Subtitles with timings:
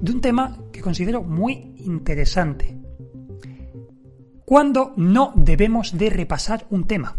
[0.00, 2.76] de un tema que considero muy interesante.
[4.44, 7.16] ¿Cuándo no debemos de repasar un tema?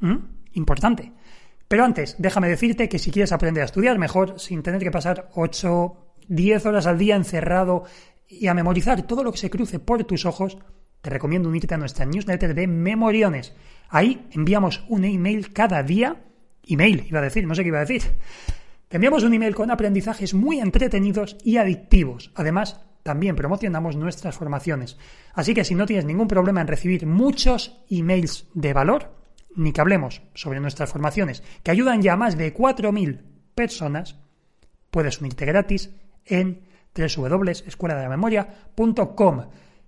[0.00, 0.16] ¿Mm?
[0.54, 1.12] Importante.
[1.68, 5.30] Pero antes, déjame decirte que si quieres aprender a estudiar mejor, sin tener que pasar
[5.34, 5.96] 8,
[6.28, 7.84] 10 horas al día encerrado
[8.28, 10.58] y a memorizar todo lo que se cruce por tus ojos,
[11.00, 13.54] te recomiendo unirte a nuestra newsletter de Memoriones.
[13.88, 16.24] Ahí enviamos un email cada día.
[16.66, 18.02] Email, iba a decir, no sé qué iba a decir.
[18.94, 22.30] Enviamos un email con aprendizajes muy entretenidos y adictivos.
[22.36, 24.96] Además, también promocionamos nuestras formaciones.
[25.32, 29.16] Así que si no tienes ningún problema en recibir muchos emails de valor,
[29.56, 33.22] ni que hablemos sobre nuestras formaciones, que ayudan ya a más de 4.000
[33.56, 34.20] personas,
[34.92, 35.90] puedes unirte gratis
[36.24, 36.62] en
[36.94, 39.40] www.escueladelamemoria.com.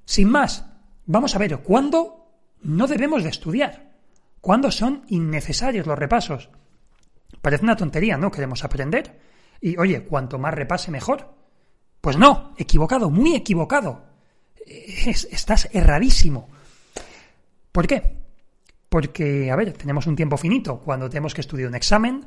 [0.05, 0.67] Sin más,
[1.05, 3.93] vamos a ver cuándo no debemos de estudiar,
[4.41, 6.51] cuándo son innecesarios los repasos.
[7.41, 8.31] Parece una tontería, ¿no?
[8.31, 9.19] Queremos aprender.
[9.61, 11.35] Y oye, cuanto más repase, mejor.
[12.01, 14.05] Pues no, equivocado, muy equivocado.
[14.67, 16.49] estás erradísimo.
[17.73, 18.17] ¿Por qué?
[18.89, 20.79] Porque, a ver, tenemos un tiempo finito.
[20.81, 22.27] Cuando tenemos que estudiar un examen,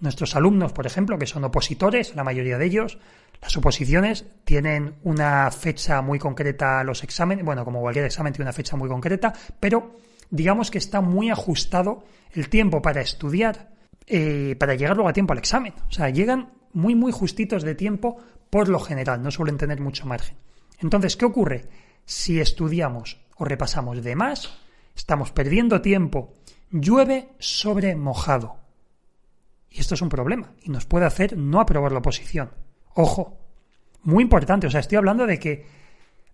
[0.00, 2.98] nuestros alumnos, por ejemplo, que son opositores, la mayoría de ellos,
[3.40, 8.52] las oposiciones tienen una fecha muy concreta los exámenes, bueno, como cualquier examen tiene una
[8.52, 9.96] fecha muy concreta, pero
[10.30, 13.70] digamos que está muy ajustado el tiempo para estudiar,
[14.08, 15.74] eh, para llegar luego a tiempo al examen.
[15.88, 18.16] O sea, llegan muy, muy justitos de tiempo
[18.50, 20.36] por lo general, no suelen tener mucho margen.
[20.80, 21.66] Entonces, ¿qué ocurre?
[22.04, 24.58] Si estudiamos o repasamos de más,
[24.96, 26.32] estamos perdiendo tiempo,
[26.70, 28.56] llueve sobre mojado.
[29.70, 32.50] Y esto es un problema y nos puede hacer no aprobar la oposición.
[32.94, 33.38] Ojo,
[34.02, 35.66] muy importante, o sea, estoy hablando de que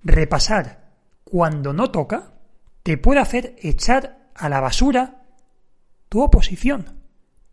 [0.02, 0.92] repasar
[1.24, 2.34] cuando no toca
[2.82, 5.22] te puede hacer echar a la basura
[6.08, 7.03] tu oposición,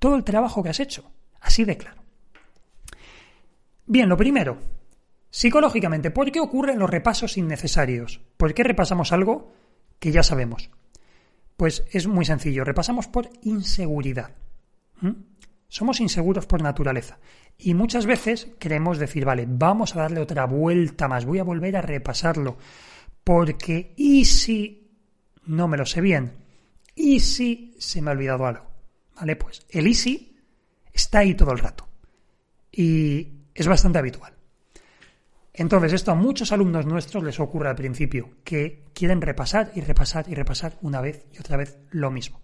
[0.01, 2.01] todo el trabajo que has hecho, así de claro.
[3.85, 4.57] Bien, lo primero,
[5.29, 8.19] psicológicamente, ¿por qué ocurren los repasos innecesarios?
[8.35, 9.53] ¿Por qué repasamos algo
[9.99, 10.71] que ya sabemos?
[11.55, 14.31] Pues es muy sencillo, repasamos por inseguridad.
[15.67, 17.19] Somos inseguros por naturaleza.
[17.59, 21.77] Y muchas veces queremos decir, vale, vamos a darle otra vuelta más, voy a volver
[21.77, 22.57] a repasarlo.
[23.23, 24.97] Porque, ¿y si
[25.45, 26.31] no me lo sé bien?
[26.95, 28.70] ¿Y si se me ha olvidado algo?
[29.21, 30.35] Vale, pues el y si
[30.91, 31.87] está ahí todo el rato.
[32.71, 34.33] Y es bastante habitual.
[35.53, 40.25] Entonces, esto a muchos alumnos nuestros les ocurre al principio, que quieren repasar y repasar
[40.27, 42.41] y repasar una vez y otra vez lo mismo.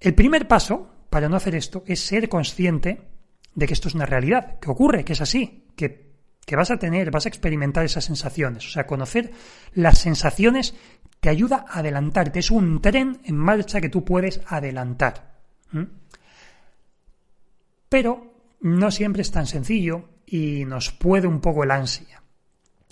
[0.00, 3.02] El primer paso para no hacer esto es ser consciente
[3.54, 6.13] de que esto es una realidad, que ocurre, que es así, que,
[6.56, 8.66] vas a tener, vas a experimentar esas sensaciones.
[8.66, 9.32] O sea, conocer
[9.72, 10.74] las sensaciones
[11.20, 12.38] te ayuda a adelantarte.
[12.38, 15.32] Es un tren en marcha que tú puedes adelantar.
[17.88, 22.22] Pero no siempre es tan sencillo y nos puede un poco el ansia.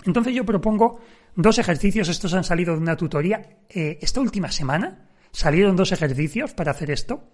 [0.04, 1.00] Entonces yo propongo
[1.36, 3.58] dos ejercicios, estos han salido de una tutoría.
[3.68, 7.24] Eh, esta última semana salieron dos ejercicios para hacer esto.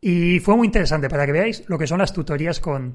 [0.00, 2.94] Y fue muy interesante para que veáis lo que son las tutorías con,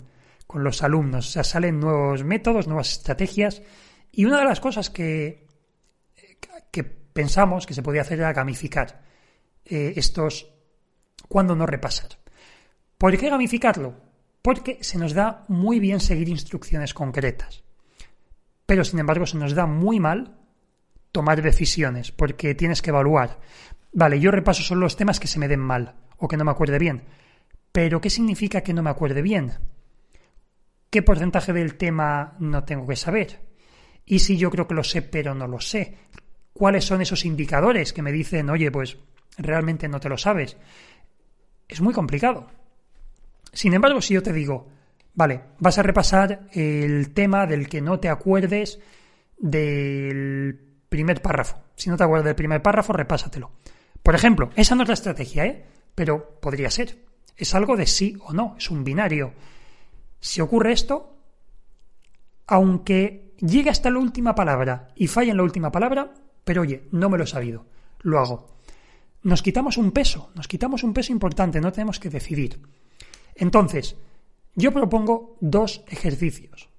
[0.54, 1.28] los alumnos.
[1.28, 3.62] O sea, salen nuevos métodos, nuevas estrategias.
[4.12, 5.48] Y una de las cosas que,
[6.72, 9.02] que pensamos que se podía hacer era gamificar
[9.66, 10.52] eh, estos
[11.28, 12.12] cuando no repasar.
[12.98, 13.96] ¿Por qué gamificarlo?
[14.42, 17.64] Porque se nos da muy bien seguir instrucciones concretas.
[18.66, 20.38] Pero sin embargo se nos da muy mal
[21.12, 23.40] tomar decisiones, porque tienes que evaluar.
[23.94, 26.52] Vale, yo repaso solo los temas que se me den mal o que no me
[26.52, 27.04] acuerde bien.
[27.72, 29.54] Pero ¿qué significa que no me acuerde bien?
[30.90, 33.40] ¿Qué porcentaje del tema no tengo que saber?
[34.06, 35.98] ¿Y si yo creo que lo sé pero no lo sé?
[36.54, 38.98] ¿Cuáles son esos indicadores que me dicen, oye, pues
[39.38, 40.58] realmente no te lo sabes?
[41.68, 42.48] Es muy complicado.
[43.52, 44.68] Sin embargo, si yo te digo,
[45.14, 48.80] vale, vas a repasar el tema del que no te acuerdes
[49.38, 51.62] del primer párrafo.
[51.76, 53.52] Si no te acuerdas del primer párrafo, repásatelo.
[54.02, 55.66] Por ejemplo, esa no es la estrategia, ¿eh?
[55.94, 56.98] Pero podría ser.
[57.36, 59.34] Es algo de sí o no, es un binario.
[60.20, 61.18] Si ocurre esto,
[62.48, 67.10] aunque llegue hasta la última palabra y falle en la última palabra, pero oye, no
[67.10, 67.66] me lo he sabido,
[68.02, 68.58] lo hago.
[69.24, 72.62] Nos quitamos un peso, nos quitamos un peso importante, no tenemos que decidir.
[73.36, 73.96] Entonces,
[74.56, 76.70] yo propongo dos ejercicios.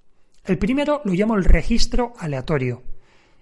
[0.44, 2.82] El primero lo llamo el registro aleatorio.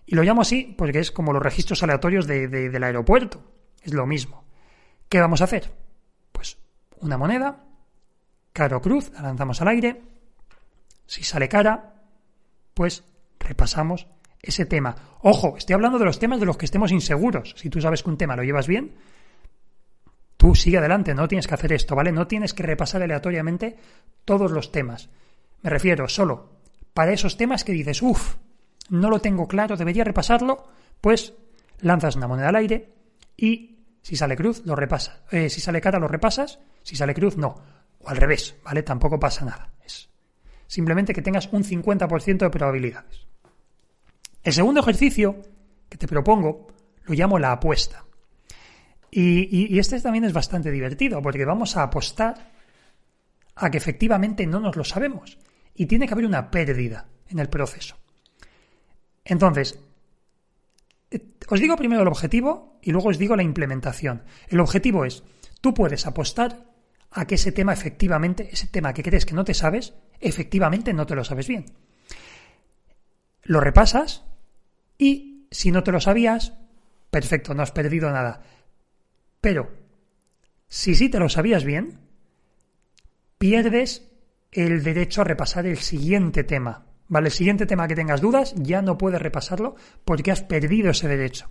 [0.04, 3.42] Y lo llamo así porque es como los registros aleatorios del aeropuerto.
[3.82, 4.44] Es lo mismo.
[5.08, 5.72] ¿Qué vamos a hacer?
[6.32, 6.58] Pues
[7.00, 7.64] una moneda,
[8.56, 10.02] cara o cruz, la lanzamos al aire.
[11.04, 11.94] Si sale cara,
[12.72, 13.04] pues
[13.38, 14.08] repasamos
[14.40, 14.96] ese tema.
[15.20, 17.54] Ojo, estoy hablando de los temas de los que estemos inseguros.
[17.56, 18.94] Si tú sabes que un tema lo llevas bien,
[20.36, 22.12] tú sigue adelante, no tienes que hacer esto, ¿vale?
[22.12, 23.76] No tienes que repasar aleatoriamente
[24.24, 25.10] todos los temas.
[25.62, 26.56] Me refiero solo
[26.94, 28.36] para esos temas que dices, uff,
[28.88, 30.66] no lo tengo claro, debería repasarlo,
[31.00, 31.34] pues
[31.80, 32.94] lanzas una moneda al aire
[33.36, 35.20] y si sale cruz, lo repasas.
[35.30, 36.60] Eh, si sale cara, lo repasas.
[36.84, 37.56] Si sale cruz, no.
[38.06, 38.82] Al revés, ¿vale?
[38.82, 39.72] Tampoco pasa nada.
[39.84, 40.08] Es
[40.66, 43.26] simplemente que tengas un 50% de probabilidades.
[44.42, 45.42] El segundo ejercicio
[45.88, 46.68] que te propongo
[47.04, 48.04] lo llamo la apuesta.
[49.10, 52.52] Y, y, este también es bastante divertido porque vamos a apostar
[53.54, 55.38] a que efectivamente no nos lo sabemos.
[55.74, 57.96] Y tiene que haber una pérdida en el proceso.
[59.24, 59.78] Entonces,
[61.10, 64.22] eh, os digo primero el objetivo y luego os digo la implementación.
[64.48, 65.22] El objetivo es,
[65.60, 66.75] tú puedes apostar
[67.10, 71.06] a que ese tema efectivamente, ese tema que crees que no te sabes, efectivamente no
[71.06, 71.66] te lo sabes bien.
[73.42, 74.24] Lo repasas
[74.98, 76.54] y si no te lo sabías,
[77.10, 78.42] perfecto, no has perdido nada.
[79.40, 79.70] Pero,
[80.68, 82.00] si sí te lo sabías bien,
[83.38, 84.10] pierdes
[84.52, 86.86] el derecho a repasar el siguiente tema.
[87.08, 87.28] ¿Vale?
[87.28, 91.48] El siguiente tema que tengas dudas ya no puedes repasarlo porque has perdido ese derecho.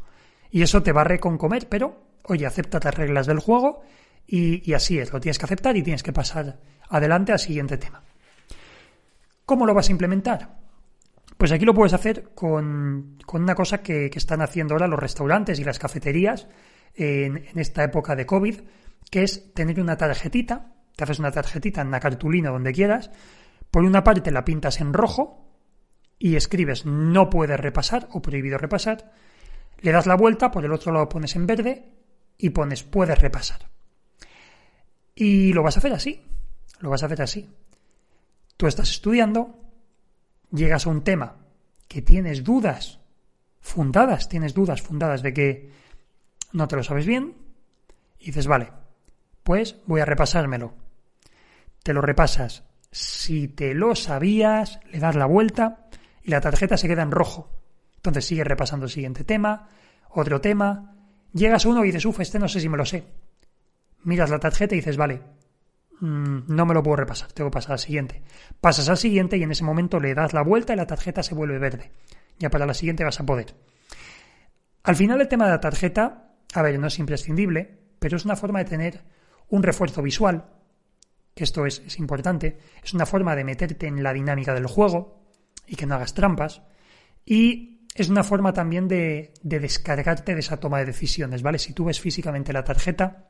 [0.52, 3.84] Y eso te va a reconcomer, pero, oye, acepta las reglas del juego
[4.28, 8.04] y, así es, lo tienes que aceptar y tienes que pasar adelante al siguiente tema.
[9.46, 10.58] ¿Cómo lo vas a implementar?
[11.38, 15.64] Pues aquí lo puedes hacer con, una cosa que, están haciendo ahora los restaurantes y
[15.64, 16.48] las cafeterías
[16.96, 18.62] en, esta época de COVID,
[19.12, 23.12] que es tener una tarjetita, te haces una tarjetita en una cartulina donde quieras,
[23.70, 25.46] por una parte la pintas en rojo
[26.18, 29.12] y escribes no puedes repasar o prohibido repasar,
[29.82, 31.92] le das la vuelta, por el otro lado pones en verde
[32.38, 33.75] y pones puedes repasar.
[35.16, 36.22] Y lo vas a hacer así,
[36.80, 37.50] lo vas a hacer así.
[38.58, 39.58] Tú estás estudiando,
[40.52, 41.38] llegas a un tema
[41.88, 43.00] que tienes dudas
[43.60, 45.72] fundadas, tienes dudas fundadas de que
[46.52, 47.36] no te lo sabes bien,
[48.20, 48.72] y dices, vale,
[49.44, 50.74] pues voy a repasármelo.
[51.84, 52.64] Te lo repasas.
[52.92, 55.88] Si te lo sabías, le das la vuelta
[56.24, 57.52] y la tarjeta se queda en rojo.
[57.98, 59.70] Entonces sigues repasando el siguiente tema,
[60.10, 60.96] otro tema,
[61.34, 63.06] llegas a uno y dices, uff, este no sé si me lo sé.
[64.06, 65.22] Miras la tarjeta y dices, vale,
[66.00, 68.24] mm, no me lo puedo repasar, tengo que pasar al siguiente.
[68.62, 71.36] Pasas al siguiente y en ese momento le das la vuelta y la tarjeta se
[71.36, 71.92] vuelve verde.
[72.40, 73.56] Ya para la siguiente vas a poder.
[74.84, 78.36] Al final el tema de la tarjeta, a ver, no es imprescindible, pero es una
[78.36, 79.04] forma de tener
[79.50, 80.46] un refuerzo visual,
[81.34, 85.26] que esto es, es importante, es una forma de meterte en la dinámica del juego,
[85.68, 86.62] y que no hagas trampas.
[87.26, 91.60] Y es una forma también de, descargarte de esa toma de decisiones, ¿vale?
[91.60, 93.30] Si tú ves físicamente la tarjeta,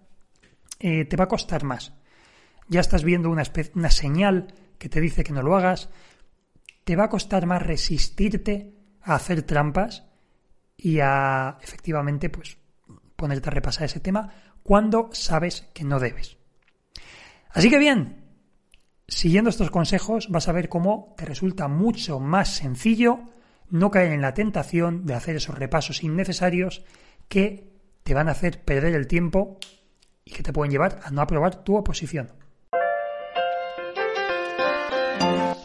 [0.79, 1.93] eh, te va a costar más.
[2.67, 3.43] Ya estás viendo una,
[3.75, 5.89] una señal que te dice que no lo hagas.
[6.83, 10.05] Te va a costar más resistirte a hacer trampas
[10.77, 12.57] y a efectivamente pues
[13.15, 16.37] ponerte a repasar ese tema cuando sabes que no debes.
[17.49, 18.25] Así que bien,
[19.07, 23.19] Siguiendo estos consejos vas a ver cómo te resulta mucho más sencillo
[23.69, 26.83] no caer en la tentación de hacer esos repasos innecesarios
[27.27, 27.71] que
[28.03, 29.59] te van a hacer perder el tiempo
[30.25, 32.29] y que te pueden llevar a no aprobar tu oposición.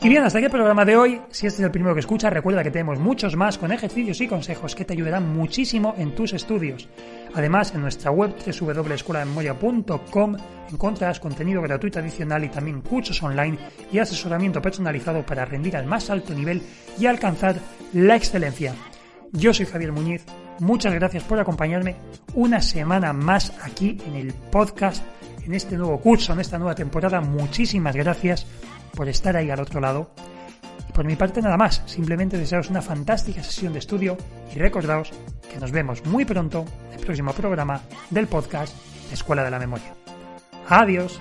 [0.03, 1.21] Y bien, hasta aquí el programa de hoy.
[1.31, 4.29] Si este es el primero que escuchas, recuerda que tenemos muchos más con ejercicios y
[4.29, 6.89] consejos que te ayudarán muchísimo en tus estudios.
[7.35, 10.37] Además, en nuestra web www.escueladememoria.com
[10.73, 13.59] encontrarás contenido gratuito adicional y también cursos online
[13.93, 16.63] y asesoramiento personalizado para rendir al más alto nivel
[16.99, 17.57] y alcanzar
[17.93, 18.75] la excelencia.
[19.33, 20.25] Yo soy Javier Muñiz.
[20.61, 21.97] Muchas gracias por acompañarme
[22.35, 25.03] una semana más aquí en el podcast,
[25.43, 27.23] en este nuevo curso, en esta nueva temporada.
[27.23, 28.47] Muchísimas gracias
[28.95, 30.11] por estar ahí al otro lado.
[30.87, 34.19] Y por mi parte nada más, simplemente desearos una fantástica sesión de estudio
[34.55, 35.11] y recordaos
[35.51, 38.77] que nos vemos muy pronto en el próximo programa del podcast
[39.11, 39.95] Escuela de la Memoria.
[40.69, 41.21] Adiós.